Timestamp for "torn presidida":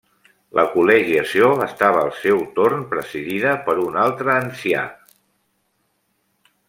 2.55-3.53